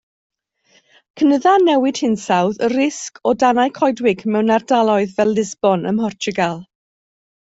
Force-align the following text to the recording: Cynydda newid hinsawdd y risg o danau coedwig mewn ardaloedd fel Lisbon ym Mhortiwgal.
Cynydda 1.21 1.51
newid 1.65 1.99
hinsawdd 2.05 2.65
y 2.67 2.69
risg 2.73 3.21
o 3.27 3.35
danau 3.45 3.75
coedwig 3.77 4.25
mewn 4.37 4.55
ardaloedd 4.57 5.15
fel 5.19 5.35
Lisbon 5.41 5.85
ym 5.93 5.99
Mhortiwgal. 6.01 6.59